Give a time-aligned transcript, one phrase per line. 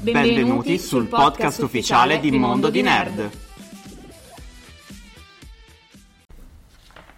[0.00, 3.30] Benvenuti sul podcast ufficiale di Mondo di Nerd.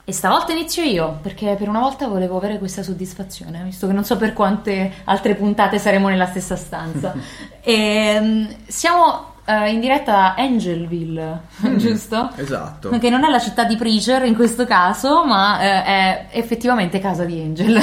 [0.02, 4.02] E stavolta inizio io, perché per una volta volevo avere questa soddisfazione, visto che non
[4.02, 7.14] so per quante altre puntate saremo nella stessa stanza.
[7.60, 11.40] e, mm, siamo eh, in diretta da Angelville,
[11.76, 12.30] giusto?
[12.36, 12.88] Esatto.
[12.88, 17.24] Che non è la città di Preacher in questo caso, ma eh, è effettivamente casa
[17.24, 17.78] di Angel.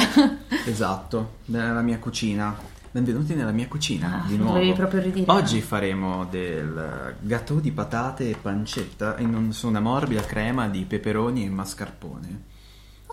[0.66, 2.76] Esatto, nella mia cucina.
[2.90, 4.72] Benvenuti nella mia cucina Ah, di nuovo.
[4.72, 5.30] proprio ridire.
[5.30, 11.50] Oggi faremo del gâteau di patate e pancetta in una morbida crema di peperoni e
[11.50, 12.42] mascarpone.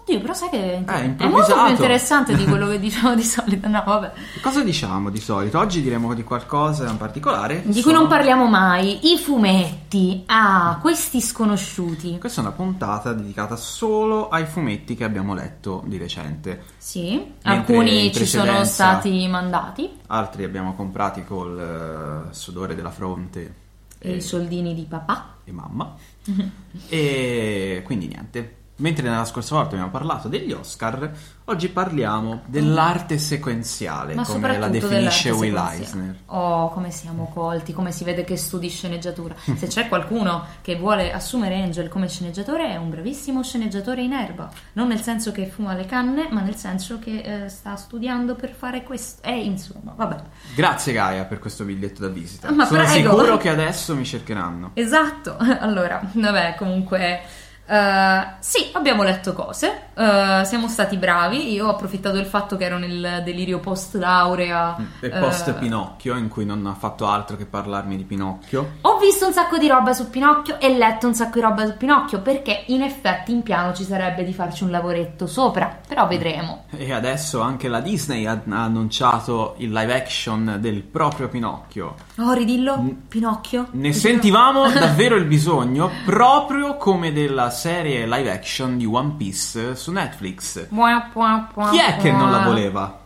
[0.08, 3.24] Oddio, però sai che è, Eh, è molto più interessante di quello che diciamo di
[3.26, 3.68] solito.
[3.68, 4.12] No, vabbè.
[4.40, 5.58] Cosa diciamo di solito?
[5.58, 7.64] Oggi diremo di qualcosa in particolare.
[7.66, 10.22] Di cui Sono- non parliamo mai, i fumetti.
[10.28, 12.20] Ah, questi sconosciuti.
[12.20, 16.64] Questa è una puntata dedicata solo ai fumetti che abbiamo letto di recente.
[16.78, 19.90] Sì, Mentre alcuni ci sono stati mandati.
[20.08, 23.56] Altri abbiamo comprati col eh, sudore della fronte
[23.98, 25.38] E i soldini di papà.
[25.44, 25.96] e mamma.
[26.90, 28.58] e quindi niente.
[28.78, 31.10] Mentre nella scorsa volta abbiamo parlato degli Oscar,
[31.46, 35.56] oggi parliamo dell'arte sequenziale, Ma come la definisce Will.
[35.56, 36.16] Eisner.
[36.26, 39.34] Oh, come siamo colti, come si vede che studi sceneggiatura.
[39.56, 44.52] Se c'è qualcuno che vuole assumere Angel come sceneggiatore, è un bravissimo sceneggiatore in erba.
[44.74, 48.52] Non nel senso che fuma le canne, ma nel senso che eh, sta studiando per
[48.52, 49.24] fare questo.
[49.24, 50.22] E insomma, vabbè.
[50.54, 52.52] Grazie Gaia per questo biglietto da visita.
[52.52, 53.12] Ma Sono prego.
[53.12, 54.72] sicuro che adesso mi cercheranno.
[54.74, 57.22] Esatto, allora, vabbè, comunque,
[57.68, 62.66] eh, sì, abbiamo letto cose, eh, siamo stati bravi, io ho approfittato del fatto che
[62.66, 64.76] ero nel delirio post laurea.
[65.00, 68.74] E post Pinocchio, in cui non ha fatto altro che parlarmi di Pinocchio.
[68.82, 71.76] Ho visto un sacco di roba su Pinocchio e letto un sacco di roba su
[71.76, 76.66] Pinocchio perché in effetti in piano ci sarebbe di farci un lavoretto sopra, però vedremo.
[76.70, 82.05] E adesso anche la Disney ha, ha annunciato il live action del proprio Pinocchio.
[82.18, 83.68] Oh, ridillo, Pinocchio.
[83.72, 89.92] Ne sentivamo davvero il bisogno, proprio come della serie live action di One Piece su
[89.92, 90.68] Netflix.
[90.70, 93.00] Mua, mua, mua, Chi è che non la voleva?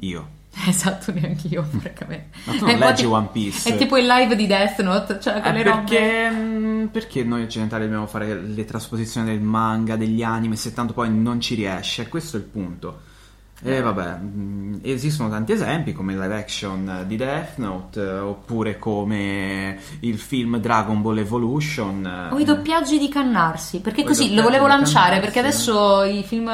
[0.00, 0.38] Io.
[0.66, 2.36] Esatto, neanche io, francamente.
[2.44, 3.72] Ma tu non È leggi One Piece.
[3.72, 5.82] È tipo il live di Death Note, cioè Eh, quelle robe.
[5.84, 10.92] perché, mm, perché noi occidentali dobbiamo fare le trasposizioni del manga, degli anime, se tanto
[10.92, 12.08] poi non ci riesce?
[12.08, 13.00] Questo è il punto.
[13.62, 19.78] E vabbè, mm, esistono tanti esempi come live action di Death Note, eh, oppure come
[20.00, 22.28] il film Dragon Ball Evolution.
[22.32, 25.42] O i doppiaggi di Cannarsi, perché O così lo volevo lanciare, Cannarsi, perché eh.
[25.42, 26.50] adesso i film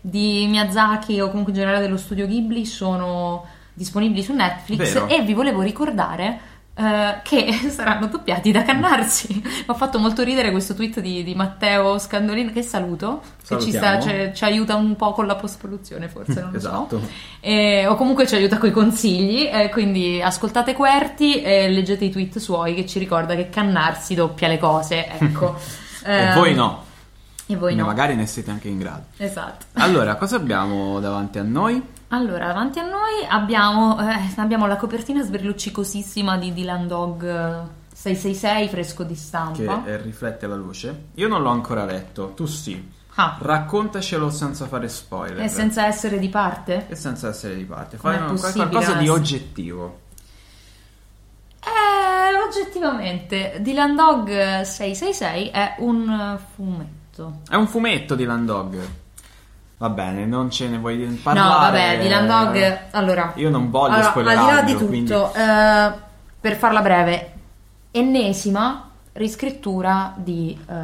[0.00, 5.08] di Miyazaki o comunque in generale dello studio Ghibli sono disponibili su Netflix Vero.
[5.08, 6.49] e vi volevo ricordare
[6.80, 9.34] eh, che saranno doppiati da Cannarsi.
[9.44, 13.70] Mi ha fatto molto ridere questo tweet di, di Matteo Scandolino, che saluto, che ci,
[13.70, 14.32] sta- Salutiamo.
[14.34, 16.68] ci- aiuta un po' con la post-produzione forse, non lo so.
[16.68, 17.00] Esatto.
[17.40, 19.48] Eh, o comunque ci aiuta con i consigli.
[19.52, 24.48] eh, quindi ascoltate Querti e leggete i tweet suoi che ci ricorda che Cannarsi doppia
[24.48, 25.06] le cose.
[25.08, 25.56] Ecco.
[26.02, 26.84] E voi no.
[27.46, 27.86] E voi Ma no.
[27.88, 29.02] Magari ne siete anche in grado.
[29.18, 29.66] Esatto.
[29.74, 31.82] Allora, cosa abbiamo davanti a noi?
[32.12, 38.68] Allora, davanti a noi abbiamo, eh, abbiamo la copertina sberluccicosissima di Dylan Dog eh, 666,
[38.68, 39.84] fresco di Che stampa.
[39.84, 41.04] eh, riflette la luce.
[41.14, 42.98] Io non l'ho ancora letto, tu sì.
[43.14, 45.40] Ah, Raccontacelo senza fare spoiler.
[45.44, 46.86] e senza essere di parte?
[46.88, 47.96] E senza essere di parte.
[47.96, 50.00] Fai un- qualcosa di oggettivo.
[51.62, 54.28] Eh, oggettivamente, Dylan Dog
[54.62, 57.40] 666 è un eh, fumetto.
[57.48, 58.88] È un fumetto di Land Dog.
[59.80, 61.48] Va bene, non ce ne vuoi parlare.
[61.48, 62.78] No, vabbè, Dylan Dog.
[62.90, 65.92] Allora, Io non voglio allora, al di là spoilerarlo, di tutto, quindi- eh,
[66.38, 67.32] per farla breve,
[67.90, 70.74] ennesima riscrittura di, eh,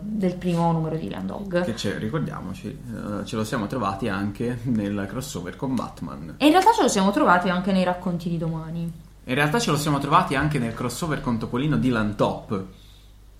[0.00, 1.62] del primo numero di Dylan Dog.
[1.62, 6.34] Che c'è, ricordiamoci, eh, ce lo siamo trovati anche nel crossover con Batman.
[6.38, 8.80] E in realtà ce lo siamo trovati anche nei racconti di domani.
[9.26, 12.64] In realtà ce lo siamo trovati anche nel crossover con Topolino Dylan Top.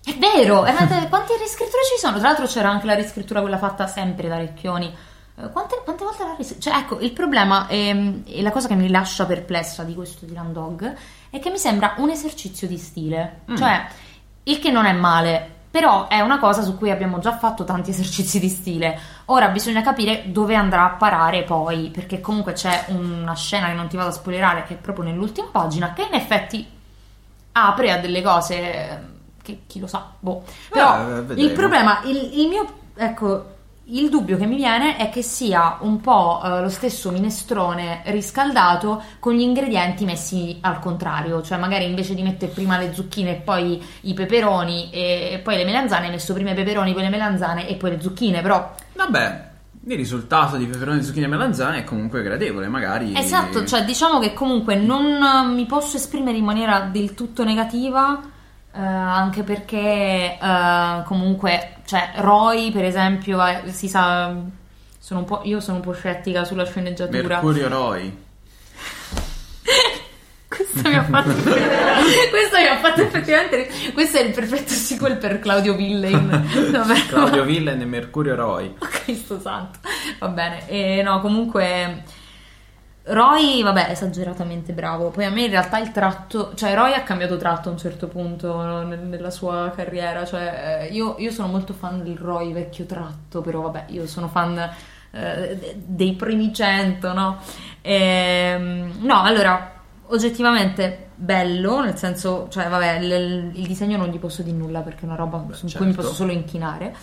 [0.03, 2.17] È vero, eh, ma quante riscritture ci sono?
[2.17, 4.93] Tra l'altro c'era anche la riscrittura quella fatta sempre da Recchioni.
[5.35, 6.75] Eh, Quante, quante volte l'ha riscrittura?
[6.75, 10.53] Cioè, ecco, il problema ehm, e la cosa che mi lascia perplessa di questo Dylan
[10.53, 10.95] Dog
[11.29, 13.41] è che mi sembra un esercizio di stile.
[13.51, 13.55] Mm.
[13.55, 13.87] Cioè,
[14.43, 17.91] il che non è male, Però è una cosa su cui abbiamo già fatto tanti
[17.91, 18.99] esercizi di stile.
[19.25, 23.87] Ora bisogna capire dove andrà a parare poi, perché comunque c'è una scena che non
[23.87, 26.67] ti vado a spoilerare, che è proprio nell'ultima pagina, che in effetti
[27.53, 29.09] apre a delle cose
[29.51, 30.43] che chi lo sa, boh.
[30.69, 32.65] Però Eh, il problema, il, il mio,
[32.95, 33.45] ecco,
[33.85, 39.03] il dubbio che mi viene è che sia un po' eh, lo stesso minestrone riscaldato
[39.19, 43.41] con gli ingredienti messi al contrario, cioè magari invece di mettere prima le zucchine e
[43.41, 47.09] poi i peperoni e, e poi le melanzane, hai messo prima i peperoni, poi le
[47.09, 49.49] melanzane e poi le zucchine, però Vabbè,
[49.87, 53.13] il risultato di peperoni, zucchine e melanzane è comunque gradevole, magari...
[53.17, 58.21] Esatto, cioè diciamo che comunque non eh, mi posso esprimere in maniera del tutto negativa,
[58.73, 64.33] eh, anche perché eh, comunque, cioè Roy per esempio, eh, si sa,
[64.97, 67.27] sono un po', io sono un po' scettica sulla sceneggiatura.
[67.27, 68.17] Mercurio Roy.
[70.47, 75.39] Questo mi ha fatto questo mi ha fatto effettivamente questo è il perfetto sequel per
[75.39, 76.27] Claudio Villain.
[76.71, 78.73] Vabbè, Claudio Villain e Mercurio Roy.
[78.77, 79.79] Cristo santo.
[80.19, 80.67] Va bene.
[80.67, 82.03] E no, comunque
[83.03, 85.09] Roy, vabbè, è esageratamente bravo.
[85.09, 88.07] Poi a me in realtà il tratto, cioè Roy ha cambiato tratto a un certo
[88.07, 92.53] punto no, nel- nella sua carriera, cioè eh, io, io sono molto fan del Roy
[92.53, 94.57] vecchio tratto, però vabbè, io sono fan
[95.11, 97.39] eh, de- dei primi cento, no?
[97.81, 99.73] Ehm, no, allora,
[100.07, 105.01] oggettivamente bello, nel senso, cioè vabbè, il, il disegno non gli posso dire nulla perché
[105.01, 106.01] è una roba su cui mi certo.
[106.01, 106.95] posso solo inchinare.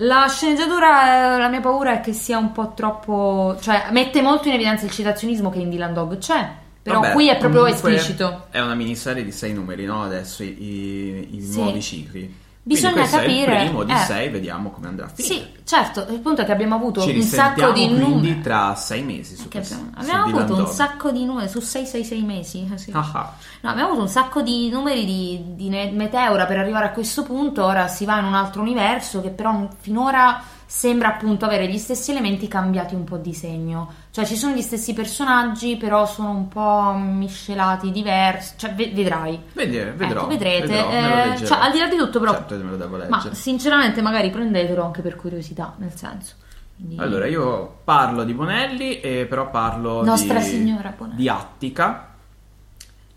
[0.00, 3.56] La sceneggiatura, eh, la mia paura è che sia un po' troppo.
[3.60, 6.48] cioè, mette molto in evidenza il citazionismo che in Dylan Dog c'è.
[6.82, 8.46] Però Vabbè, qui è proprio esplicito.
[8.50, 10.02] È una miniserie di sei numeri, no?
[10.04, 11.60] Adesso i, i- i Sì.
[11.60, 12.34] nuovi cicli.
[12.66, 13.96] Bisogna capire- è il primo di eh.
[13.96, 15.34] sei, vediamo come andrà a finire.
[15.34, 16.04] Sì, certo.
[16.10, 18.40] Il punto è che abbiamo avuto Ci un sacco di quindi numeri.
[18.40, 19.74] tra sei mesi su questo.
[19.74, 22.68] abbiamo, abbiamo avuto un sacco di numeri su 666 mesi.
[22.72, 22.90] eh, sì.
[22.92, 23.32] Ah ah.
[23.60, 27.64] No, abbiamo avuto un sacco di numeri di, di meteora per arrivare a questo punto.
[27.64, 32.10] Ora si va in un altro universo che però finora sembra appunto avere gli stessi
[32.10, 33.92] elementi cambiati un po' di segno.
[34.16, 38.54] Cioè ci sono gli stessi personaggi, però sono un po' miscelati, diversi.
[38.56, 39.38] Cioè ve- vedrai.
[39.52, 40.66] Vede- vedrò, Ecco, vedrete.
[40.68, 42.32] vedrò, Eh, cioè, al di là di tutto, però.
[42.32, 43.34] Certo me lo devo ma leggere.
[43.34, 46.36] sinceramente, magari prendetelo anche per curiosità, nel senso.
[46.76, 51.16] Quindi- Allora, io parlo di Bonelli, e però parlo Nostra di, Signora Bonelli.
[51.18, 52.14] di Attica.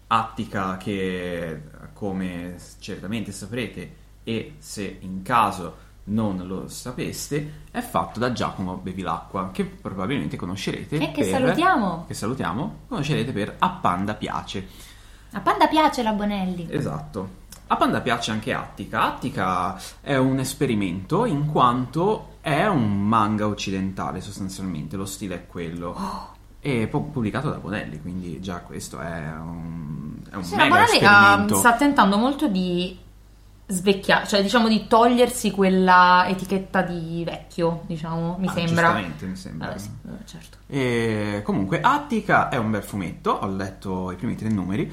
[0.08, 1.62] Attica che,
[1.94, 5.78] come certamente saprete, e se in caso
[6.10, 10.98] non lo sapeste, è fatto da Giacomo Bevilacqua, che probabilmente conoscerete.
[10.98, 12.06] E che per- salutiamo.
[12.08, 12.76] Che salutiamo.
[12.88, 14.68] Conoscerete per A Panda Piace.
[15.32, 16.68] A Panda piace la Bonelli.
[16.70, 17.38] Esatto.
[17.68, 19.04] A Panda piace anche Attica.
[19.04, 25.90] Attica è un esperimento in quanto è un manga occidentale sostanzialmente, lo stile è quello.
[25.90, 26.38] Oh.
[26.62, 31.06] E pu- pubblicato da Bonelli, quindi già questo è un, è un Sì, mega Bonelli
[31.06, 31.56] ah, esperimento.
[31.58, 32.98] sta tentando molto di
[33.72, 38.68] svecchiare, cioè diciamo di togliersi quella etichetta di vecchio, diciamo, mi Ah, sembra.
[38.84, 39.68] giustamente, mi sembra.
[39.68, 40.58] Vabbè, sì, eh, certo.
[40.68, 44.92] E comunque Attica è un bel fumetto, ho letto i primi tre numeri.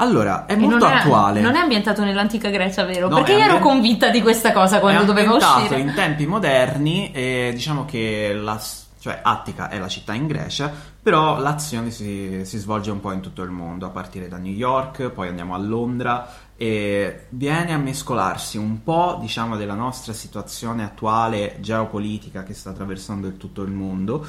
[0.00, 1.40] Allora, è E molto non è- attuale.
[1.40, 3.08] non è ambientato nell'antica Grecia, vero?
[3.08, 5.80] No, Perché è io ero convinta di questa cosa quando è doveva ambientato uscire.
[5.80, 8.60] in tempi moderni e diciamo che la,
[9.00, 10.72] cioè Attica è la città in Grecia,
[11.02, 14.52] però l'azione si, si svolge un po' in tutto il mondo, a partire da New
[14.52, 16.28] York, poi andiamo a Londra
[16.60, 23.28] e viene a mescolarsi un po' diciamo della nostra situazione attuale geopolitica che sta attraversando
[23.28, 24.26] il tutto il mondo.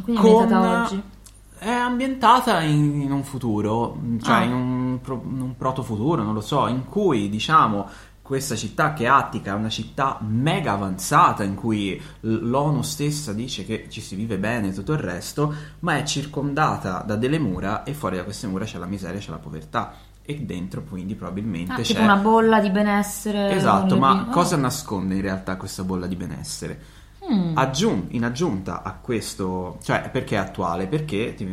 [0.00, 1.02] Quindi è ambientata con- oggi.
[1.58, 4.42] È ambientata in, in un futuro, cioè Ah.
[4.44, 7.88] in un, pro- in un proto-futuro, non lo so, in cui diciamo
[8.22, 13.64] questa città che è Attica è una città mega avanzata in cui l'ONU stessa dice
[13.64, 17.82] che ci si vive bene e tutto il resto, ma è circondata da delle mura
[17.82, 19.92] e fuori da queste mura c'è la miseria, c'è la povertà
[20.26, 23.50] e dentro quindi probabilmente Ah, c'è tipo una bolla di benessere.
[23.50, 24.24] Esatto, ma Ah.
[24.26, 26.80] cosa nasconde in realtà questa bolla di benessere?
[27.30, 27.56] Mm.
[27.56, 30.86] Aggiun- in aggiunta a questo, cioè perché è attuale?
[30.86, 31.46] Perché ti,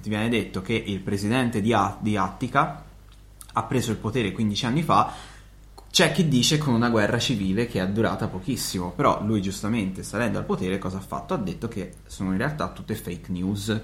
[0.00, 2.84] ti viene detto che il presidente di, A- di Attica
[3.52, 5.12] ha preso il potere 15 anni fa.
[5.90, 10.38] C'è chi dice con una guerra civile che è durata pochissimo, però lui giustamente salendo
[10.38, 11.34] al potere cosa ha fatto?
[11.34, 13.80] Ha detto che sono in realtà tutte fake news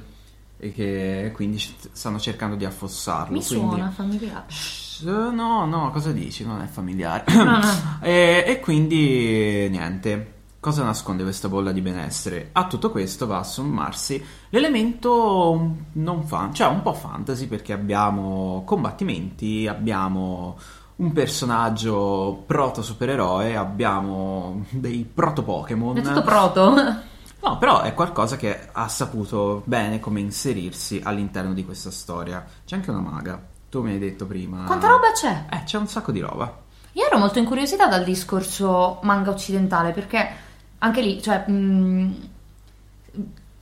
[0.64, 3.36] e che quindi stanno cercando di affossarlo.
[3.36, 4.46] Mi quindi- suona familiare.
[5.02, 6.46] No, no, cosa dici?
[6.46, 7.24] Non è familiare.
[7.34, 7.60] No, no.
[8.00, 10.32] e, e quindi niente.
[10.60, 12.48] Cosa nasconde questa bolla di benessere?
[12.52, 18.62] A tutto questo va a sommarsi l'elemento non fan, cioè un po' fantasy perché abbiamo
[18.64, 20.56] combattimenti, abbiamo
[20.96, 25.98] un personaggio proto supereroe, abbiamo dei proto Pokémon.
[25.98, 26.74] È tutto proto.
[27.44, 32.42] No, però è qualcosa che ha saputo bene come inserirsi all'interno di questa storia.
[32.64, 33.38] C'è anche una maga.
[33.68, 34.64] Tu mi hai detto prima.
[34.64, 35.44] Quanta roba c'è?
[35.50, 36.62] Eh, c'è un sacco di roba.
[36.92, 40.26] Io ero molto incuriosita dal discorso manga occidentale perché
[40.78, 42.28] anche lì, cioè, mh,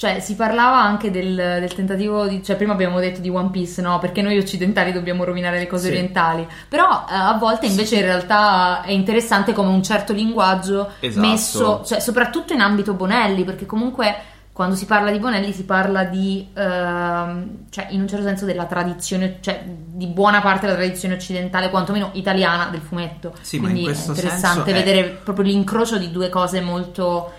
[0.03, 2.43] Cioè, si parlava anche del, del tentativo di.
[2.43, 4.01] Cioè, prima abbiamo detto di One Piece, no?
[4.01, 5.93] Perché noi occidentali dobbiamo rovinare le cose Sì.
[5.93, 6.45] orientali.
[6.69, 11.25] Però eh, a volte invece in realtà è interessante come un certo linguaggio Esatto.
[11.29, 14.17] messo, cioè, soprattutto in ambito Bonelli, perché comunque
[14.53, 18.65] quando si parla di Bonelli si parla di, ehm, cioè in un certo senso della
[18.65, 23.35] tradizione, cioè di buona parte della tradizione occidentale, quantomeno italiana del fumetto.
[23.41, 26.61] Sì, ma in Quindi questo è interessante senso è- vedere proprio l'incrocio di due cose
[26.61, 27.33] molto,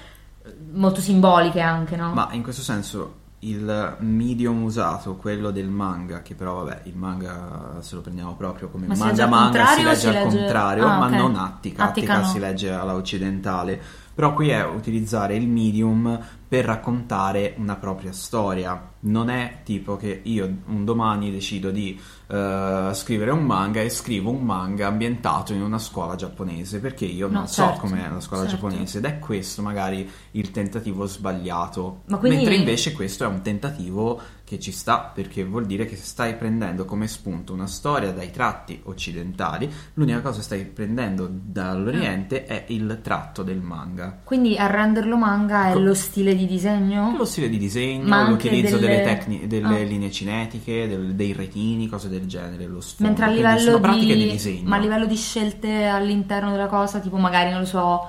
[0.74, 2.14] molto simboliche anche, no?
[2.14, 7.78] Ma in questo senso il medium usato, quello del manga, che però vabbè, il manga
[7.82, 10.86] se lo prendiamo proprio come Ma manga al manga, si legge si al legge- contrario,
[10.88, 11.12] Ah, ma ok.
[11.12, 12.26] non Attica, Attica Attica no.
[12.26, 13.82] si legge alla occidentale.
[14.16, 16.20] Però qui è utilizzare il medium
[16.54, 18.92] per raccontare una propria storia.
[19.06, 24.30] Non è tipo che io un domani decido di eh, scrivere un manga e scrivo
[24.30, 28.20] un manga ambientato in una scuola giapponese, perché io non No, so certo, com'è la
[28.20, 28.68] scuola certo.
[28.68, 32.02] giapponese ed è questo magari il tentativo sbagliato.
[32.20, 34.22] Quindi- Mentre invece questo è un tentativo
[34.54, 38.80] che ci sta perché vuol dire che stai prendendo come spunto una storia dai tratti
[38.84, 44.20] occidentali, l'unica cosa che stai prendendo dall'Oriente è il tratto del manga.
[44.24, 47.16] Quindi a renderlo manga è Co- lo stile di disegno?
[47.18, 49.84] Lo stile di disegno, l'utilizzo delle- delle, tecni- delle Ah.
[49.84, 53.08] linee cinetiche, del- dei retini, cose del genere, lo sfondo.
[53.12, 54.70] Mentre a livello di, di, disegno.
[54.70, 58.08] ma a livello di scelte all'interno della cosa, tipo magari non lo so,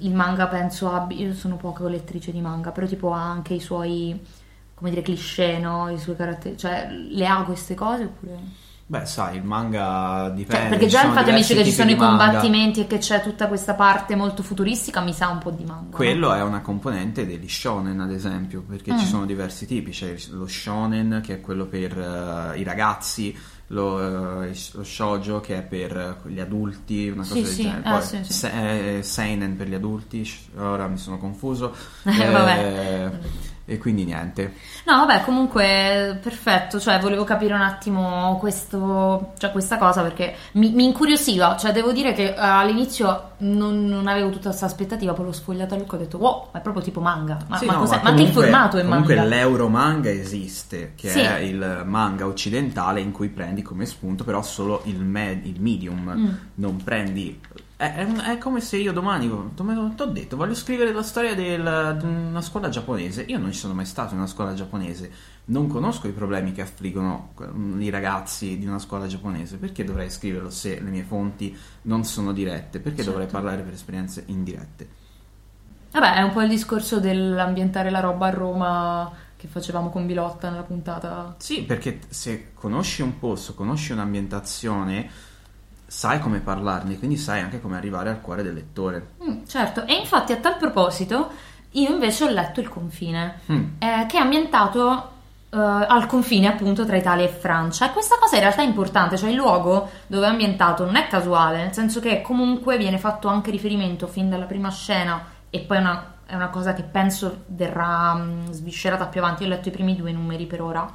[0.00, 3.60] il manga penso abbia, io sono poca lettrice di manga, però tipo ha anche i
[3.60, 4.18] suoi,
[4.78, 5.90] come dire, cliché, no?
[5.90, 8.66] I suoi caratteri, cioè le ha queste cose oppure...
[8.90, 10.60] Beh, sai, il manga dipende.
[10.62, 12.24] Cioè, perché già il fatto diversi che ci sono i di manga.
[12.24, 15.90] combattimenti e che c'è tutta questa parte molto futuristica, mi sa un po' di manga.
[15.90, 15.94] no?
[15.96, 18.98] Quello è una componente degli shonen, ad esempio, perché Mm.
[18.98, 19.90] ci sono diversi tipi.
[19.90, 21.98] C'è lo shonen che è quello per
[22.54, 27.42] eh, i ragazzi, lo, eh, lo shoujo che è per gli adulti, una cosa Sì,
[27.42, 27.82] del sì, genere.
[27.84, 28.32] ah, Poi sì, sì.
[28.32, 31.74] se- eh, seinen per gli adulti, ora mi sono confuso.
[32.08, 33.10] Eh, vabbè.
[33.70, 34.54] E quindi niente.
[34.86, 40.70] No, vabbè, comunque perfetto, cioè volevo capire un attimo questo, cioè, questa cosa perché mi,
[40.70, 45.26] mi incuriosiva, cioè devo dire che eh, all'inizio non, non avevo tutta questa aspettativa, poi
[45.26, 47.96] l'ho sfogliata e ho detto wow, è proprio tipo manga, ma, Sì, ma no, cos'è?
[47.96, 49.28] ma Ma anche il comunque- formato è Comunque manga.
[49.28, 51.20] l'euromanga esiste, che Sì.
[51.20, 56.10] è il manga occidentale in cui prendi come spunto però solo il, me- il medium,
[56.16, 56.28] Mm.
[56.54, 57.38] non prendi...
[57.80, 59.62] È, è- è come se io domani, ti
[60.02, 63.22] ho detto, voglio scrivere la storia del- di una scuola giapponese.
[63.22, 65.10] Io non ci sono mai stato in una scuola giapponese,
[65.46, 69.58] non conosco i problemi che affliggono mm, i ragazzi di una scuola giapponese.
[69.58, 72.80] Perché dovrei scriverlo se le mie fonti non sono dirette?
[72.80, 73.10] Perché Certo.
[73.12, 74.88] dovrei parlare per esperienze indirette?
[75.90, 80.50] Vabbè, è un po' il discorso dell'ambientare la roba a Roma che facevamo con Bilotta
[80.50, 81.36] nella puntata.
[81.38, 85.10] Sì, perché se conosci un posto, conosci un'ambientazione,
[85.88, 89.14] sai come parlarne, quindi sai anche come arrivare al cuore del lettore.
[89.24, 91.30] Mm, certo, e infatti a tal proposito
[91.72, 93.40] io invece ho letto Il confine.
[93.50, 93.64] Mm.
[93.78, 95.16] eh, che è ambientato
[95.50, 97.88] eh, al confine appunto tra Italia e Francia.
[97.88, 101.08] E questa cosa in realtà è importante, cioè il luogo dove è ambientato non è
[101.08, 105.78] casuale, nel senso che comunque viene fatto anche riferimento fin dalla prima scena e poi
[105.78, 109.42] è una, è una cosa che penso verrà mh, sviscerata più avanti.
[109.44, 110.86] Io ho letto i primi due numeri per ora.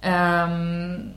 [0.00, 1.14] Ehm,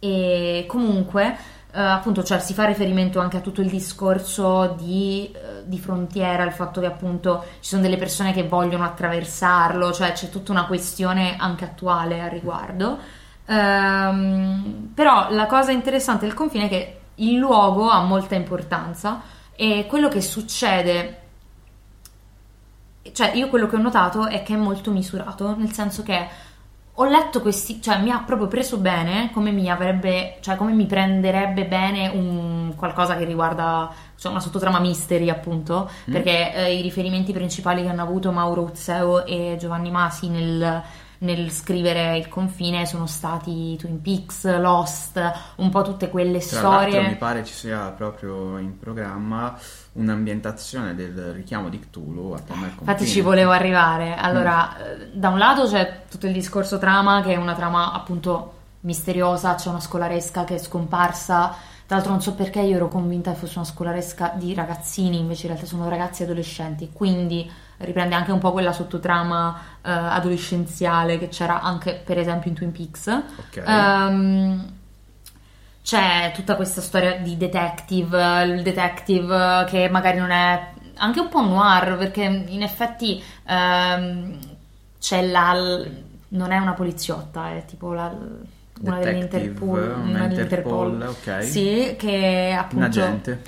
[0.00, 1.36] e comunque
[1.70, 6.42] eh, appunto cioè, si fa riferimento anche a tutto il discorso di, eh, di frontiera,
[6.44, 10.66] il fatto che appunto ci sono delle persone che vogliono attraversarlo, cioè c'è tutta una
[10.66, 12.98] questione anche attuale al riguardo.
[13.46, 19.22] Ehm, però la cosa interessante del confine è che il luogo ha molta importanza
[19.54, 21.22] e quello che succede
[23.12, 26.28] cioè io quello che ho notato è che è molto misurato, nel senso che
[27.00, 30.84] ho letto questi, cioè mi ha proprio preso bene, come mi avrebbe, cioè come mi
[30.86, 36.12] prenderebbe bene un qualcosa che riguarda cioè una sottotrama mystery, appunto, Mm.
[36.12, 40.82] perché eh, i riferimenti principali che hanno avuto Mauro Uzzeo e Giovanni Masi nel,
[41.18, 45.20] nel scrivere Il confine sono stati Twin Peaks, Lost,
[45.56, 47.08] un po' tutte quelle Tra storie.
[47.08, 49.56] mi pare ci sia proprio in programma
[49.92, 54.14] un'ambientazione del richiamo di Cthulhu a tema Infatti ci volevo arrivare.
[54.14, 55.18] Allora, Mm.
[55.18, 59.68] da un lato c'è tutto il discorso trama, che è una trama appunto misteriosa, c'è
[59.68, 61.54] una scolaresca che è scomparsa.
[61.86, 65.46] Tra l'altro non so perché io ero convinta che fosse una scolaresca di ragazzini, invece
[65.46, 71.28] in realtà sono ragazzi adolescenti, quindi riprende anche un po' quella sottotrama eh, adolescenziale che
[71.28, 73.06] c'era anche per esempio in Twin Peaks.
[73.06, 73.62] Ok.
[73.66, 74.72] Ehm,
[75.82, 81.40] c'è tutta questa storia di detective, il detective che magari non è anche un po'
[81.40, 84.38] noir, perché in effetti ehm,
[85.00, 85.82] c'è la.
[86.28, 88.14] non è una poliziotta, è tipo la.
[88.80, 90.92] Una dell'Interpol, una dell'Interpol.
[90.92, 91.42] Interpol, ok.
[91.44, 93.42] Sì, che appunto Un agente.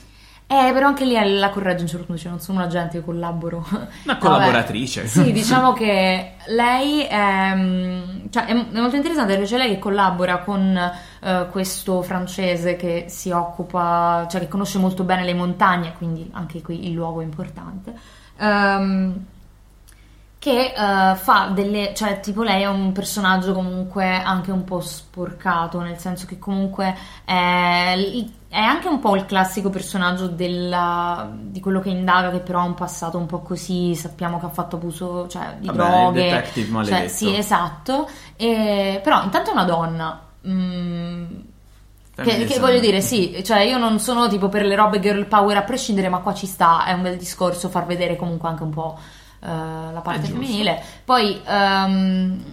[0.53, 3.05] Eh, però anche lì la correggo un certo punto, cioè non sono un agente, io
[3.05, 3.65] collaboro.
[4.03, 5.07] Una collaboratrice.
[5.07, 9.79] Sì, diciamo che lei è, mm, cioè, è, è molto interessante perché c'è lei che
[9.79, 10.77] collabora con
[11.21, 16.61] eh, questo francese che si occupa, cioè che conosce molto bene le montagne, quindi anche
[16.63, 17.95] qui il luogo è importante.
[18.39, 19.27] Ehm,
[20.41, 25.81] che uh, fa delle, cioè tipo lei è un personaggio comunque anche un po' sporcato,
[25.81, 27.95] nel senso che comunque è,
[28.49, 32.65] è anche un po' il classico personaggio della, di quello che indaga, che però ha
[32.65, 36.23] un passato un po' così, sappiamo che ha fatto abuso cioè, di Vabbè, droghe.
[36.23, 36.99] detective maledetto.
[37.01, 38.09] Cioè, sì, esatto.
[38.37, 40.23] E, però intanto è una donna.
[40.49, 41.25] mm,
[42.15, 45.59] che, che voglio dire, sì, cioè io non sono tipo per le robe girl power
[45.59, 48.71] a prescindere, ma qua ci sta, è un bel discorso far vedere comunque anche un
[48.71, 48.99] po'
[49.41, 50.83] eh, la parte femminile.
[51.05, 52.45] Poi, ehm,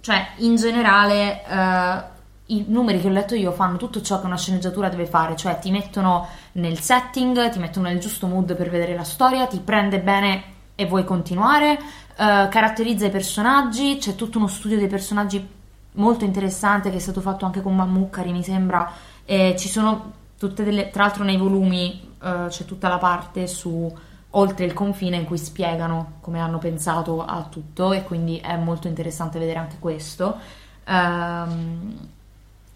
[0.00, 2.14] cioè, in generale, eh,
[2.46, 5.58] i numeri che ho letto io fanno tutto ciò che una sceneggiatura deve fare, cioè
[5.58, 9.98] ti mettono nel setting, ti mettono nel giusto mood per vedere la storia, ti prende
[10.00, 15.54] bene e vuoi continuare, eh, caratterizza i personaggi, c'è tutto uno studio dei personaggi
[15.96, 18.90] molto interessante che è stato fatto anche con Mammucari, mi sembra.
[19.24, 20.90] E ci sono tutte delle.
[20.90, 23.92] Tra l'altro, nei volumi eh, c'è tutta la parte su
[24.36, 28.86] oltre il confine in cui spiegano come hanno pensato a tutto, e quindi è molto
[28.86, 30.36] interessante vedere anche questo.
[30.84, 32.08] Ehm,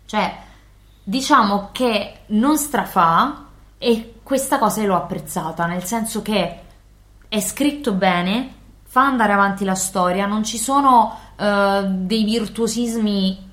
[0.06, 0.36] cioè,
[1.02, 3.46] diciamo che non strafà,
[3.78, 6.60] e questa cosa l'ho apprezzata, nel senso che
[7.28, 13.48] è scritto bene, fa andare avanti la storia, non ci sono eh, dei virtuosismi,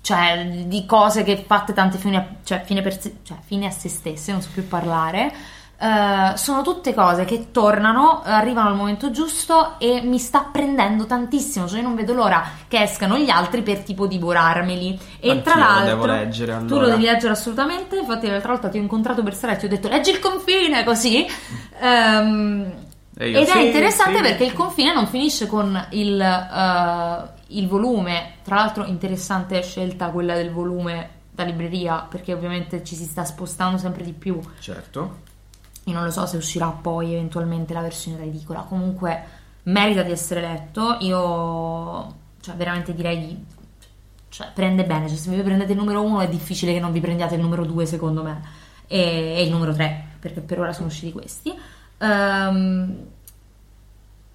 [0.00, 4.32] cioè di cose che fatte tante fine cioè, fine per cioè, fine a se stesse,
[4.32, 5.32] non so più parlare.
[5.82, 11.66] Eh, sono tutte cose che tornano, arrivano al momento giusto e mi sta prendendo tantissimo.
[11.66, 14.96] Cioè, io non vedo l'ora che escano gli altri per tipo divorarmeli.
[15.18, 16.86] E Anch'io tra lo l'altro, devo leggere, tu lo allora.
[16.90, 17.96] devi leggere assolutamente.
[17.96, 20.84] Infatti, l'altra volta ti ho incontrato per strada e ti ho detto leggi il confine
[20.84, 21.26] così.
[21.26, 21.28] Io,
[23.18, 24.22] ed è sì, interessante sì.
[24.22, 28.34] perché il confine non finisce con il, eh, il volume.
[28.44, 33.78] Tra l'altro, interessante scelta quella del volume da libreria perché ovviamente ci si sta spostando
[33.78, 34.38] sempre di più.
[34.60, 35.30] Certo.
[35.84, 38.60] Io non lo so se uscirà poi eventualmente la versione da edicola.
[38.60, 39.24] Comunque
[39.64, 40.96] merita di essere letto.
[41.00, 43.44] Io, cioè, veramente direi di.
[44.28, 45.08] Cioè, prende bene.
[45.08, 47.64] Cioè, se vi prendete il numero 1 è difficile che non vi prendiate il numero
[47.64, 48.40] 2, secondo me.
[48.86, 51.52] E, e il numero 3, perché per ora sono usciti questi.
[51.98, 53.06] Ehm,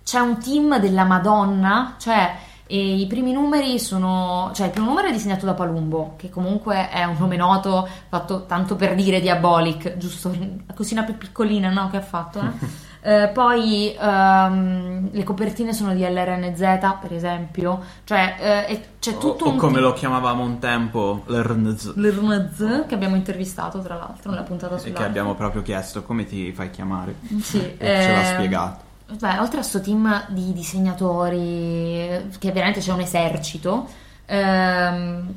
[0.04, 2.36] c'è un team della Madonna, cioè
[2.68, 6.90] e i primi numeri sono, cioè il primo numero è disegnato da Palumbo, che comunque
[6.90, 10.32] è un nome noto, fatto tanto per dire Diabolic, giusto?
[10.68, 11.90] La cosina più piccolina, no?
[11.90, 12.86] Che ha fatto, eh?
[13.08, 16.60] Eh, poi ehm, le copertine sono di LRNZ,
[17.00, 21.24] per esempio, cioè eh, e c'è tutto o, o un come lo chiamavamo un tempo,
[21.26, 21.94] l'RNZ.
[21.96, 26.26] l'RNZ, che abbiamo intervistato tra l'altro nella puntata E sulla che abbiamo proprio chiesto come
[26.26, 27.16] ti fai chiamare.
[27.40, 28.87] Sì, E ce l'ha ehm, spiegato.
[29.10, 33.88] Beh, oltre a sto team di disegnatori, che veramente c'è un esercito,
[34.26, 35.34] ehm,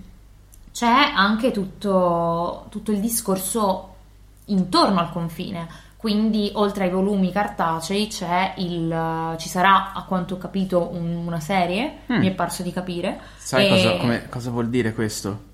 [0.72, 3.94] c'è anche tutto, tutto il discorso
[4.46, 5.68] intorno al confine.
[5.96, 11.40] Quindi, oltre ai volumi cartacei, c'è il, ci sarà, a quanto ho capito, un- una
[11.40, 12.16] serie, Mm.
[12.18, 13.20] mi è parso di capire.
[13.36, 15.48] Sai E- cosa, come- cosa vuol dire questo?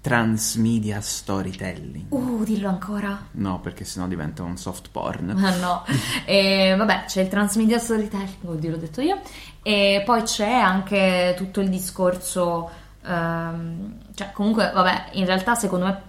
[0.00, 2.06] Transmedia storytelling.
[2.10, 3.26] Uh, dillo ancora.
[3.32, 5.30] No, perché sennò diventa un soft porn.
[5.30, 5.84] Ah no,
[6.24, 9.20] e, vabbè c'è il transmedia storytelling, oddio l'ho detto io,
[9.62, 12.70] e poi c'è anche tutto il discorso,
[13.04, 16.02] ehm, cioè comunque vabbè in realtà secondo me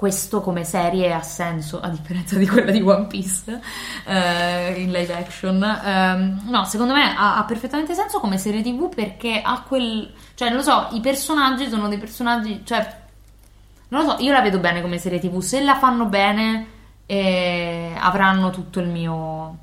[0.00, 3.60] questo come serie ha senso a differenza di quella di One Piece
[4.06, 8.88] eh, in live action, Ehm, no secondo me ha, ha perfettamente senso come serie tv
[8.88, 12.99] perché ha quel, cioè non lo so, i personaggi sono dei personaggi, cioè
[13.90, 15.38] non lo so, io la vedo bene come serie TV.
[15.40, 16.66] Se la fanno bene,
[17.06, 19.56] eh, avranno tutto il mio.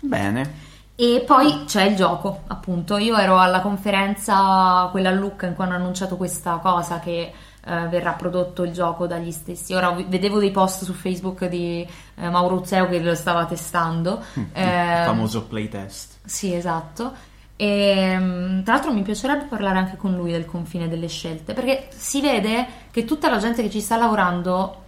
[0.00, 0.66] Bene.
[1.00, 2.96] E poi c'è il gioco, appunto.
[2.98, 7.32] Io ero alla conferenza, quella a Lucca, in cui hanno annunciato questa cosa che
[7.64, 9.74] eh, verrà prodotto il gioco dagli stessi.
[9.74, 14.22] Ora vedevo dei post su Facebook di eh, Mauro Zeo che lo stava testando.
[14.34, 16.18] Il Eh, famoso playtest.
[16.24, 17.12] sì, esatto.
[17.60, 21.88] E, mm, tra l'altro mi piacerebbe parlare anche con lui del confine delle scelte, perché
[21.90, 24.82] si vede che tutta la gente che ci sta lavorando,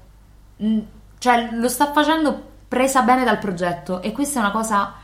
[0.63, 0.79] mm,
[1.19, 4.95] cioè lo sta facendo presa bene dal progetto e questa è una cosa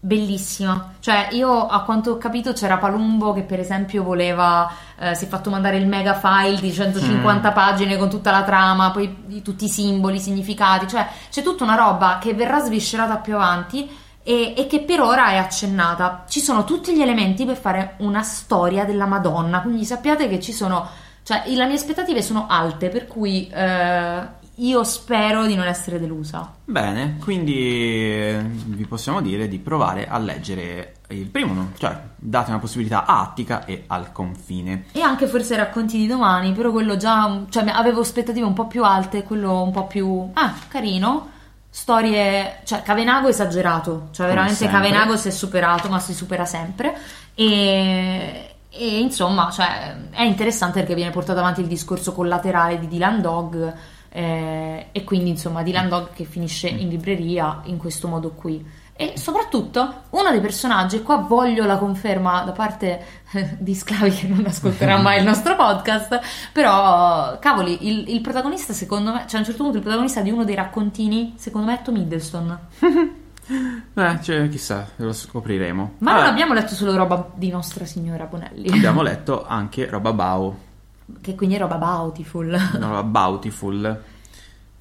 [0.00, 0.94] bellissima.
[0.98, 5.28] Cioè io a quanto ho capito c'era Palumbo che per esempio voleva, eh, si è
[5.28, 9.68] fatto mandare il mega file di 150 pagine con tutta la trama, poi tutti i
[9.68, 14.66] simboli, i significati, cioè c'è tutta una roba che verrà sviscerata più avanti e, e
[14.66, 16.24] che per ora è accennata.
[16.28, 20.52] Ci sono tutti gli elementi per fare una storia della Madonna, quindi sappiate che ci
[20.52, 20.86] sono,
[21.22, 26.52] cioè le mie aspettative sono alte, per cui eh, io spero di non essere delusa.
[26.64, 32.60] Bene, quindi eh, vi possiamo dire di provare a leggere il primo, cioè date una
[32.60, 34.84] possibilità a Attica e al confine.
[34.92, 38.84] E anche forse racconti di domani, però quello già, cioè avevo aspettative un po' più
[38.84, 41.38] alte, quello un po' più, ah, carino.
[41.70, 44.68] Storie, cioè Cavenago è esagerato, cioè veramente.
[44.68, 46.96] Cavenago si è superato, ma si supera sempre.
[47.34, 53.20] E, e insomma, cioè, è interessante perché viene portato avanti il discorso collaterale di Dylan
[53.20, 53.74] Dog.
[54.12, 58.64] eh, e quindi insomma Dylan Dog che finisce in libreria in questo modo qui
[59.00, 64.10] e soprattutto uno dei personaggi e qua voglio la conferma da parte eh, di Sclavi
[64.10, 66.20] che non ascolterà mai il nostro podcast
[66.52, 70.30] però cavoli il, il protagonista secondo me cioè a un certo punto il protagonista di
[70.30, 72.58] uno dei raccontini secondo me è Tom Hiddleston.
[73.50, 75.94] Eh, cioè, chissà, lo scopriremo.
[75.98, 78.68] ma non Vabbè, abbiamo letto solo roba di Nostra Signora Bonelli.
[78.68, 80.56] Abbiamo letto anche roba Bau,
[81.20, 84.02] che quindi è roba beautiful roba Bountiful.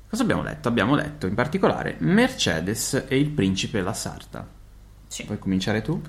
[0.10, 0.68] Cosa abbiamo letto?
[0.68, 4.46] Abbiamo letto in particolare Mercedes e il principe La Sarta.
[5.08, 5.26] Sì.
[5.26, 6.02] Puoi cominciare tu?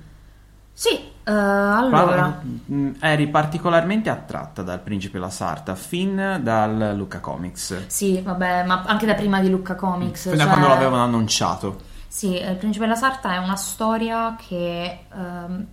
[0.72, 0.88] sì
[1.24, 2.40] eh, allora
[2.72, 7.86] Mm, Eri particolarmente attratta dal principe La Sarta, fin dal Luca Comics.
[7.88, 11.80] sì vabbè ma anche da prima di Lucca Comics Fin da cioè- quando l'avevano annunciato.
[12.08, 15.66] Sì, Il Principe della Sarta è una storia che ehm,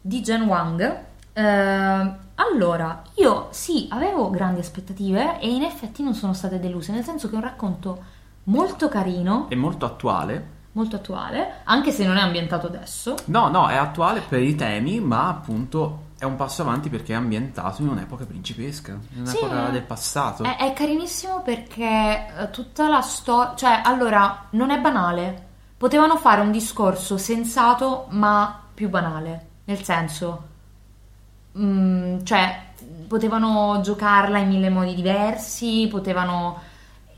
[0.00, 0.98] di Jen Wang.
[1.44, 7.04] Ehm, allora, io sì, avevo grandi aspettative e in effetti non sono state deluse, nel
[7.04, 8.02] senso che è un racconto
[8.44, 10.58] molto carino, È molto attuale.
[10.72, 13.14] molto attuale, anche se non è ambientato adesso.
[13.26, 17.16] No, no, è attuale per i temi, ma appunto è un passo avanti perché è
[17.16, 20.44] ambientato in un'epoca principesca, in Sì, un'epoca è- del passato.
[20.44, 25.46] È, è carinissimo perché eh, tutta la storia, cioè, allora, non è banale.
[25.76, 29.46] Potevano fare un discorso sensato, ma più banale.
[29.64, 30.48] Nel senso,
[31.58, 32.62] mm, cioè,
[33.06, 36.62] potevano giocarla in mille modi diversi, potevano.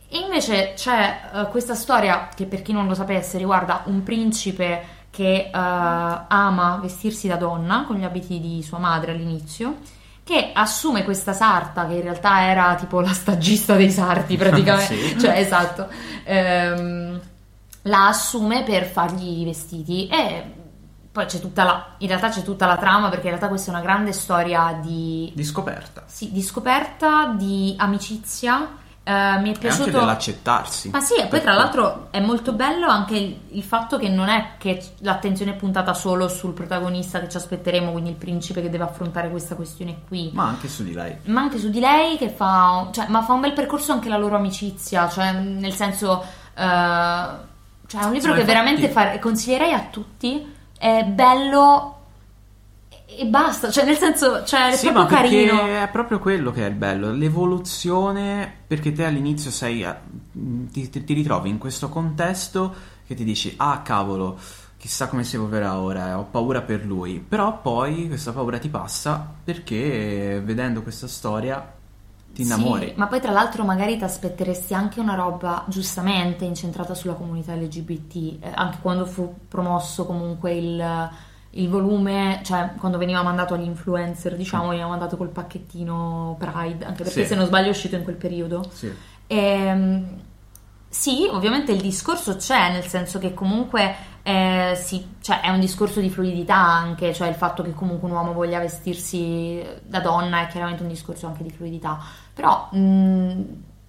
[0.08, 5.00] E invece c'è eh, questa storia che, per chi non lo sapesse, riguarda un principe
[5.10, 9.76] che eh, ama vestirsi da donna con gli abiti di sua madre all'inizio
[10.24, 15.18] che assume questa sarta che in realtà era tipo la stagista dei sarti praticamente, Sì.
[15.20, 15.88] cioè esatto,
[16.24, 17.20] ehm,
[17.82, 20.44] la assume per fargli i vestiti e
[21.12, 23.74] poi c'è tutta la, in realtà c'è tutta la trama perché in realtà questa è
[23.74, 26.02] una grande storia di, Di scoperta.
[26.06, 29.98] sì, di scoperta, di amicizia, Eh, mi è E anche piaciuto...
[29.98, 30.90] dell'accettarsi.
[30.90, 34.28] Ma sì, e poi tra l'altro è molto bello anche il, il fatto che non
[34.28, 38.70] è che l'attenzione è puntata solo sul protagonista che ci aspetteremo, quindi il principe che
[38.70, 41.16] deve affrontare questa questione qui, Ma anche su di lei.
[41.24, 44.16] ma anche su di lei che fa, cioè, ma fa un bel percorso anche la
[44.18, 46.22] loro amicizia, cioè nel senso,
[46.54, 46.64] eh,
[47.88, 51.96] cioè è un libro Sì, che infatti- veramente fa- consiglierei a tutti, è bello
[53.06, 55.60] e- basta, cioè nel senso, cioè è Sì, proprio carino.
[55.64, 59.86] è proprio quello che è il bello, l'evoluzione, perché te all'inizio sei,
[60.32, 62.74] ti- ti ritrovi in questo contesto
[63.06, 64.38] che ti dici, ah cavolo,
[64.76, 68.68] chissà come si evolverà ora, eh, ho paura per lui, però poi questa paura ti
[68.68, 71.64] passa perché vedendo questa storia
[72.32, 72.88] ti innamori.
[72.88, 77.54] Sì, ma poi tra l'altro magari ti aspetteresti anche una roba giustamente incentrata sulla comunità
[77.54, 81.10] LGBT, eh, anche quando fu promosso comunque il,
[81.50, 87.02] il volume, cioè quando veniva mandato agli influencer, diciamo, veniva mandato col pacchettino Pride, anche
[87.04, 87.26] perché Sì.
[87.26, 88.64] se non sbaglio è uscito in quel periodo.
[88.72, 88.92] Sì.
[89.26, 90.20] Ehm,
[90.88, 96.00] sì, ovviamente il discorso c'è, nel senso che comunque eh, sì, cioè, è un discorso
[96.00, 100.46] di fluidità anche, cioè il fatto che comunque un uomo voglia vestirsi da donna è
[100.48, 101.98] chiaramente un discorso anche di fluidità,
[102.34, 103.40] però mh,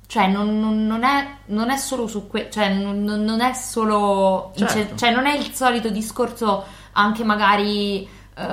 [0.07, 4.73] cioè, non, non- non è, non è solo su que- cioè, non, è solo ince-
[4.73, 4.95] Certo.
[4.97, 8.43] cioè, non è il solito discorso anche magari eh,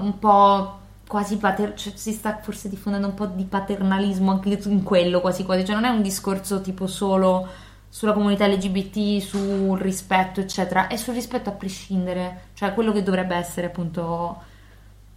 [0.00, 4.82] un po' quasi pater- cioè, si sta forse diffondendo un po' di paternalismo anche in
[4.82, 7.46] quello quasi quasi, cioè non è un discorso tipo solo
[7.90, 13.34] sulla comunità LGBT, sul rispetto, eccetera, è sul rispetto a prescindere, cioè quello che dovrebbe
[13.36, 14.42] essere appunto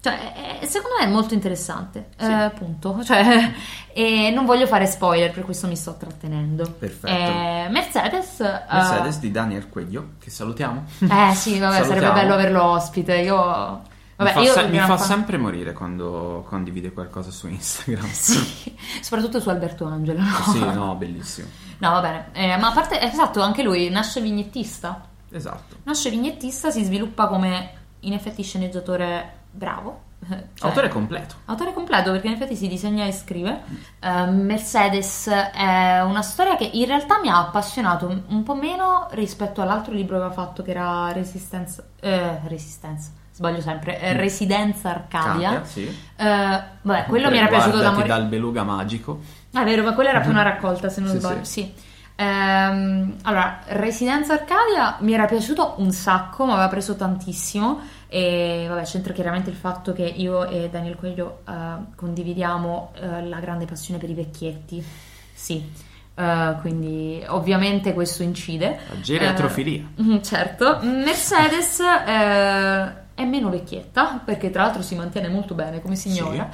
[0.01, 2.25] cioè, è- secondo me è molto interessante, Sì.
[2.31, 3.01] eh, punto.
[3.05, 3.51] Cioè,
[3.93, 6.69] e non voglio fare spoiler, per questo mi sto trattenendo.
[6.71, 7.07] Perfetto.
[7.07, 10.83] Eh, Mercedes, eh, Mercedes di Daniel Queglio, che salutiamo.
[11.01, 12.13] eh sì, vabbè, sarebbe Salutiamo.
[12.13, 13.15] bello averlo ospite.
[13.17, 18.07] Io, vabbè, mi fa, se- mi fa fan- sempre morire quando condivide qualcosa su Instagram.
[18.11, 20.19] Sì, soprattutto su Alberto Angelo.
[20.21, 21.47] No, Sì, no, bellissimo.
[21.79, 22.25] No, va bene.
[22.33, 25.05] Eh, ma a parte, esatto, anche lui nasce vignettista.
[25.31, 25.77] Esatto.
[25.83, 30.01] Nasce vignettista, si sviluppa come in effetti sceneggiatore bravo.
[30.27, 31.35] cioè- Autore completo.
[31.45, 33.61] Autore completo perché in effetti si disegna e scrive.
[33.99, 39.61] Eh, Mercedes è una storia che in realtà mi ha appassionato un- po' meno rispetto
[39.63, 41.83] all'altro libro che aveva fatto che era Resistenza.
[41.99, 43.09] Eh, Resistenza.
[43.33, 45.49] sbaglio sempre, eh, Residenza Arcadia.
[45.49, 45.87] Arcadia, sì.
[46.15, 48.07] Eh, vabbè, quello mi era piaciuto da morire.
[48.09, 49.19] dal beluga magico.
[49.53, 51.43] Ah, è vero, ma quella era più una raccolta, se non Sì, sbaglio.
[51.43, 51.61] sì.
[51.63, 51.73] Sì.
[52.17, 57.79] Ehm, allora, Residenza Arcadia mi era piaciuto un sacco, mi aveva preso tantissimo.
[58.13, 61.52] E vabbè, c'entra chiaramente il fatto che io e Daniel Coelho eh,
[61.95, 64.84] condividiamo eh, la grande passione per i vecchietti.
[65.34, 65.63] Sì.
[66.13, 68.80] Eh, quindi ovviamente questo incide.
[69.02, 69.84] Geriatrofilia.
[70.02, 70.80] Mm, certo.
[70.82, 76.50] Mercedes eh, è meno vecchietta, perché tra l'altro si mantiene molto bene come signora.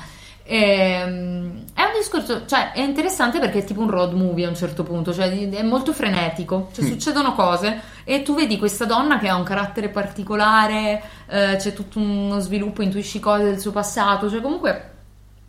[0.49, 4.55] Ehm, è un discorso, cioè è interessante perché è tipo un road movie a un
[4.55, 6.87] certo punto, cioè è molto frenetico, cioè Mm.
[6.87, 11.99] succedono cose e tu vedi questa donna che ha un carattere particolare, eh, c'è tutto
[11.99, 14.91] uno sviluppo, intuisci cose del suo passato, cioè comunque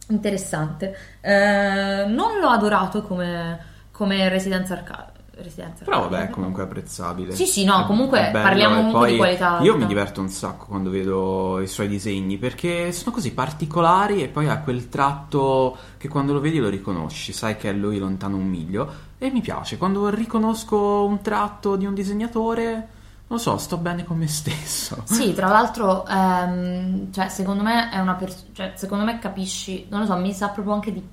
[0.09, 0.97] interessante.
[1.21, 3.59] Eh, non l'ho adorato come,
[3.93, 5.13] come Residenza Arcadia.
[5.43, 7.35] Residenza Però vabbè, è comunque apprezzabile.
[7.35, 9.77] Sì, sì, no, comunque bello, parliamo e comunque di qualità Io alta.
[9.77, 14.49] mi diverto un sacco quando vedo i suoi disegni perché sono così particolari e poi
[14.49, 18.47] ha quel tratto che quando lo vedi lo riconosci, sai che è lui lontano un
[18.47, 19.77] miglio e mi piace.
[19.79, 22.89] Quando riconosco un tratto di un disegnatore,
[23.29, 25.03] non so, sto bene con me stesso.
[25.05, 30.01] Sì, tra l'altro, ehm, cioè, secondo me è una persona, cioè, secondo me capisci, non
[30.01, 31.07] lo so, mi sa proprio anche di,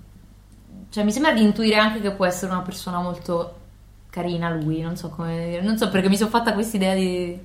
[0.90, 3.64] cioè, mi sembra di intuire anche che può essere una persona molto
[4.16, 7.38] carina lui, non so come dire, non so perché mi sono fatta questa idea di...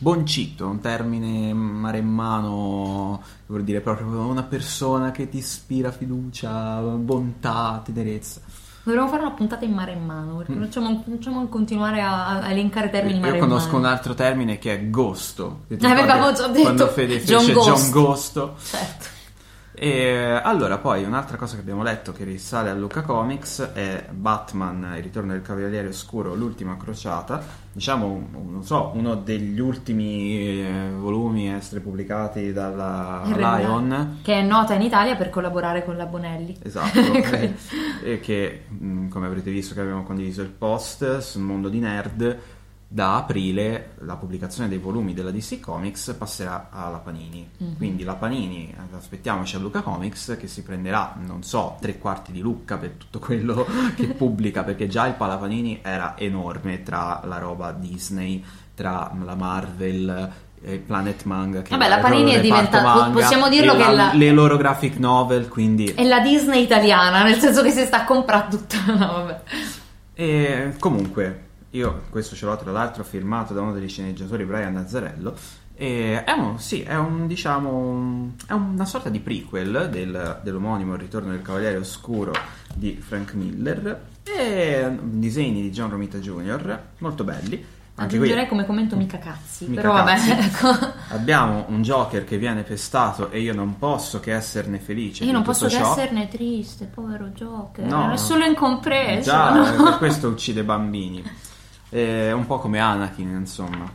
[0.00, 8.40] Boncito, un termine maremmano vuol dire proprio una persona che ti ispira fiducia, bontà, tenerezza.
[8.82, 12.40] Dovremmo fare una puntata in mare in mano, perché non facciamo, non facciamo continuare a,
[12.40, 15.60] a elencare termini Io in conosco un altro termine che è gosto.
[15.68, 16.62] Che Avevamo ricordi già detto.
[16.62, 17.68] Quando Fede John fece Ghost.
[17.68, 18.56] John Ghosto.
[18.60, 19.16] Certo.
[19.80, 24.94] E allora, poi un'altra cosa che abbiamo letto che risale a Luca Comics è Batman,
[24.96, 27.66] il ritorno del Cavaliere Oscuro, l'ultima crociata.
[27.72, 34.18] Diciamo, non so, uno degli ultimi eh, volumi a essere pubblicati dalla Lion.
[34.22, 36.56] Che è nota in Italia per collaborare con la Bonelli.
[36.60, 37.54] Esatto, e,
[38.02, 42.38] e che mh, come avrete visto che abbiamo condiviso il post sul mondo di Nerd,
[42.90, 47.46] da aprile la pubblicazione dei volumi della DC Comics passerà alla Panini.
[47.58, 47.76] Mhm.
[47.76, 52.40] Quindi la Panini, aspettiamoci a Luca Comics che si prenderà, non so, tre quarti di
[52.40, 57.72] Lucca per tutto quello che pubblica, perché già il Palapanini era enorme tra la roba
[57.72, 58.42] Disney,
[58.74, 60.32] tra la Marvel.
[60.60, 64.56] eh, Planet Manga che Vabbè, la Panini è diventata- possiamo dirlo che la- le loro
[64.56, 68.76] graphic novel quindi È la Disney italiana, nel senso che si sta comprando tutta...
[68.92, 69.40] No, vabbè.
[70.14, 75.34] E comunque, io questo ce l'ho tra l'altro firmato da uno degli sceneggiatori Brian Nazzarello.
[75.80, 81.00] E è un, sì, è un diciamo è una sorta di prequel del- dell'omonimo Il
[81.00, 82.32] ritorno del Cavaliere Oscuro
[82.74, 86.80] di Frank Miller e disegni di John Romita Jr.
[86.98, 87.64] molto belli.
[88.00, 90.30] Anche qui Aggiungerei come commento mica cazzi, Mica però vabbè, cazzi.
[90.30, 90.92] ecco.
[91.14, 95.24] abbiamo un Joker che viene pestato e io non posso che esserne felice.
[95.24, 95.90] Io non posso che ciò.
[95.90, 97.84] esserne triste, povero Joker.
[97.84, 98.12] No.
[98.12, 99.30] È solo incompreso.
[99.30, 99.82] Già, no?
[99.82, 101.24] per questo uccide bambini.
[101.90, 103.90] È un po' come Anakin, insomma.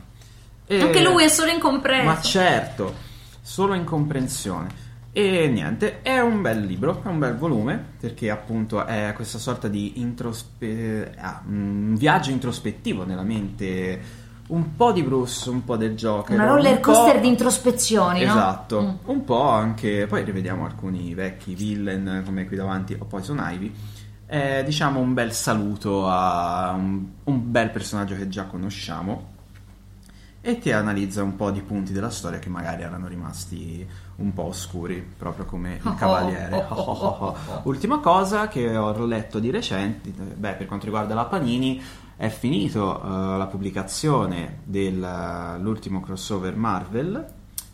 [0.66, 2.04] E- Anche lui è solo incompreso.
[2.06, 2.94] Ma certo,
[3.42, 4.82] solo incomprensione.
[5.16, 9.68] E niente, è un bel libro, è un bel volume, perché appunto è questa sorta
[9.68, 14.02] di introspe- ah, un viaggio introspettivo nella mente,
[14.48, 16.36] un po' di Bruce, un po' del Joker.
[16.36, 18.32] Una roller un coaster di introspezioni, no?
[18.32, 19.10] Esatto, Mm.
[19.12, 23.72] un po' anche, poi rivediamo alcuni vecchi villain come qui davanti o Poison Ivy.
[24.34, 29.30] È diciamo un bel saluto a un, un bel personaggio che già conosciamo
[30.42, 34.46] e ti analizza un po' di punti della storia che magari erano rimasti un po'
[34.46, 36.66] oscuri, proprio come il Oh, Cavaliere.
[36.68, 37.62] oh, oh, oh, oh, oh.
[37.66, 41.80] Ultima cosa che ho letto di recente, beh, per quanto riguarda la Panini,
[42.16, 47.26] è finito eh, la pubblicazione dell'ultimo crossover Marvel,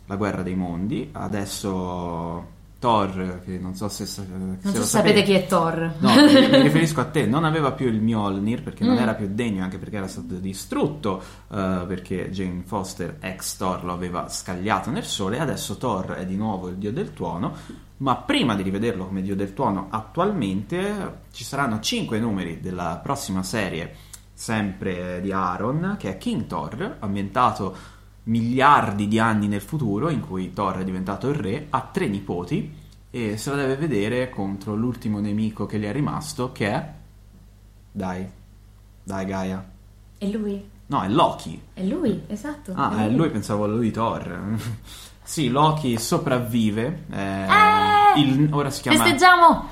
[0.04, 1.08] La guerra dei mondi.
[1.10, 5.22] Adesso Thor, che non so se, se Non so sapete sapete.
[5.22, 5.94] chi è Thor.
[5.98, 8.98] No, mi mi riferisco a te, non aveva più il Mjolnir perché non Mm.
[8.98, 13.92] era più degno, anche perché era stato distrutto, eh, perché Jane Foster, ex Thor, lo
[13.92, 17.52] aveva scagliato nel sole, adesso Thor è di nuovo il dio del tuono,
[17.98, 23.42] ma prima di rivederlo come dio del tuono attualmente ci saranno 5 numeri della prossima
[23.42, 23.94] serie,
[24.32, 30.52] sempre di Aaron, che è King Thor, ambientato miliardi di anni nel futuro, in cui
[30.52, 32.72] Thor è diventato il re, ha tre nipoti
[33.10, 36.92] e se la deve vedere contro l'ultimo nemico che gli è rimasto, che è...
[37.92, 38.26] Dai,
[39.02, 39.68] dai Gaia.
[40.18, 40.68] È lui.
[40.86, 41.60] No, è Loki.
[41.72, 42.72] È lui, esatto.
[42.74, 44.56] Ah, è lui, pensavo a lui Thor.
[45.22, 47.04] sì, Loki sopravvive.
[47.10, 48.20] eh, Eh!
[48.20, 49.68] il- ora si chiama, Festeggiamo!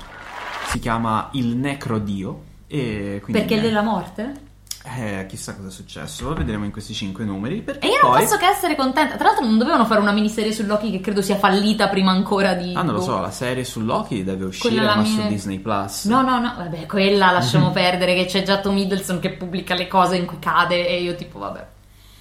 [0.67, 2.43] si chiama il Necrodio.
[2.67, 4.47] E quindi Perché è della morte?
[4.81, 7.65] Eh, chissà cosa è successo, lo vedremo in questi cinque numeri.
[7.79, 8.21] E io non poi...
[8.23, 9.17] posso che essere contenta.
[9.17, 12.53] Tra l'altro, non dovevano fare una miniserie su Loki che credo sia fallita prima ancora
[12.53, 12.73] di.
[12.75, 13.05] Ah, non lo boh.
[13.05, 16.05] so, la serie su Loki deve uscire, Quella ma la su mia- Disney Plus.
[16.05, 19.87] No, no, no, vabbè, quella lasciamo perdere che c'è già Tom Hiddleston che pubblica le
[19.87, 21.67] cose in cui cade e io tipo, vabbè,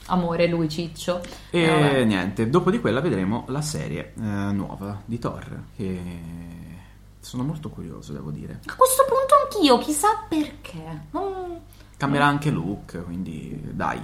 [0.07, 1.21] amore, lui ciccio.
[1.51, 1.61] E
[2.01, 6.01] Eh, niente, dopo di quella vedremo la serie eh, nuova di Thor, che
[7.21, 8.61] sono molto curioso, devo dire.
[8.67, 11.03] A questo punto anch'io, chissà perché.
[11.13, 11.61] Non-
[11.99, 14.01] Cambierà anche look, quindi dai.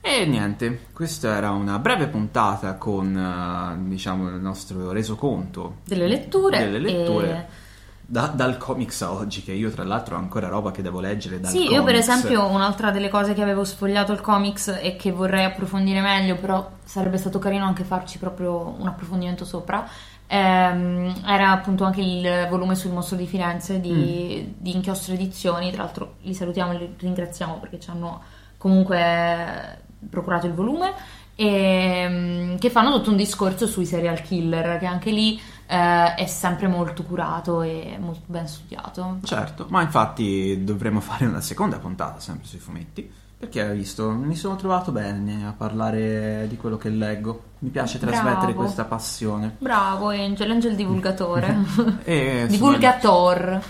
[0.00, 6.58] E niente, questa era una breve puntata con, eh, diciamo, il nostro resoconto Delle letture.
[6.58, 7.62] delle letture e-
[8.06, 11.40] da- dal comics a oggi, che io tra l'altro ho ancora roba che devo leggere
[11.40, 12.08] dal Sì, io per comics.
[12.08, 16.70] esempio un'altra delle cose che avevo sfogliato il comics e che vorrei approfondire meglio, però
[16.84, 19.88] sarebbe stato carino anche farci proprio un approfondimento sopra,
[20.26, 24.52] era appunto anche il volume sul mostro di Firenze di, Mm.
[24.58, 28.20] di Inchiostro Edizioni, tra l'altro li salutiamo e li ringraziamo perché ci hanno
[28.56, 30.92] comunque procurato il volume.
[31.36, 36.68] E, che fanno tutto un discorso sui serial killer che anche lì eh, è sempre
[36.68, 42.46] molto curato e molto ben studiato Certo, ma infatti dovremmo fare una seconda puntata sempre
[42.46, 43.10] sui fumetti,
[43.44, 47.42] perché hai visto, mi sono trovato bene a parlare di quello che leggo.
[47.58, 48.62] Mi piace trasmettere Bravo.
[48.62, 49.56] questa passione.
[49.58, 51.56] Bravo Angel, Angel divulgatore.
[52.04, 53.60] E Divulgator.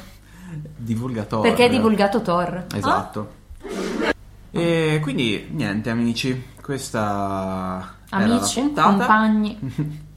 [0.76, 1.48] Divulgatore.
[1.48, 2.66] Perché è divulgato Thor.
[2.72, 3.32] Esatto.
[4.50, 9.58] E quindi niente amici, questa Ah, Amici, compagni.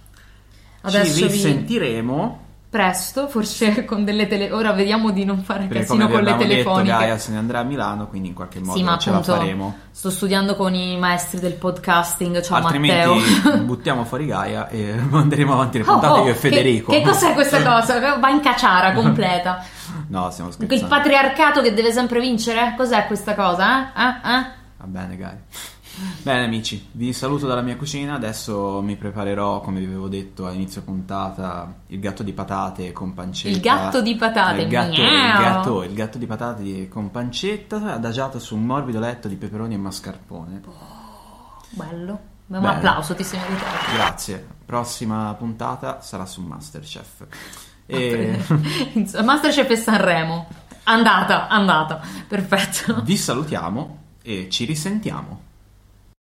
[0.82, 4.52] Adesso Ci vi risentiremo presto, forse con delle tele...
[4.52, 6.90] Ora vediamo di non fare perché casino con le abbiamo detto telefoniche.
[6.98, 9.78] Gaia se ne andrà a Milano, quindi in qualche modo sì, ma ce la faremo.
[9.92, 12.42] sto studiando con i maestri del podcasting.
[12.42, 13.58] Ciao Altrimenti Matteo.
[13.66, 16.92] buttiamo fuori Gaia e manderemo avanti le Oh, puntate oh, io e che- Federico.
[16.92, 18.18] Che, cos'è questa cosa?
[18.18, 19.64] Va in cacciara completa.
[20.10, 20.88] No, stiamo Il scherzando.
[20.96, 22.74] patriarcato che deve sempre vincere?
[22.78, 23.94] Cos'è questa cosa?
[23.94, 24.02] Eh?
[24.02, 24.36] Eh?
[24.36, 24.46] Eh?
[24.78, 25.40] Va bene, Gaia.
[26.22, 30.52] Bene amici, vi saluto dalla mia cucina, adesso mi preparerò, come vi avevo detto a
[30.52, 33.56] inizio puntata, il gatto di patate con pancetta.
[33.56, 38.38] Il gatto di patate, il gatto, il gatto, il gatto di patate con pancetta adagiato
[38.38, 40.62] su un morbido letto di peperoni e mascarpone.
[41.70, 42.12] Bello.
[42.48, 42.68] Un Bene.
[42.68, 43.92] applauso, ti sei meritato.
[43.94, 47.26] Grazie, prossima puntata sarà su Masterchef.
[47.86, 48.38] E
[49.24, 50.48] Masterchef e Sanremo.
[50.84, 52.00] Andata, andata.
[52.28, 53.02] Perfetto.
[53.04, 55.47] vi salutiamo e ci risentiamo.